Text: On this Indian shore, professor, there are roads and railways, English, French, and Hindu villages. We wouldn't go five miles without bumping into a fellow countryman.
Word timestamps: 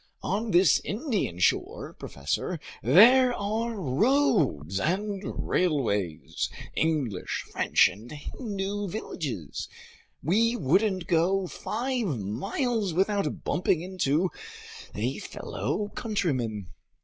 On 0.23 0.49
this 0.49 0.79
Indian 0.79 1.37
shore, 1.37 1.93
professor, 1.93 2.59
there 2.81 3.35
are 3.35 3.75
roads 3.79 4.79
and 4.79 5.21
railways, 5.47 6.49
English, 6.75 7.43
French, 7.51 7.87
and 7.87 8.11
Hindu 8.11 8.87
villages. 8.87 9.67
We 10.23 10.55
wouldn't 10.55 11.05
go 11.05 11.45
five 11.45 12.17
miles 12.17 12.95
without 12.95 13.43
bumping 13.43 13.83
into 13.83 14.31
a 14.95 15.19
fellow 15.19 15.89
countryman. 15.89 16.69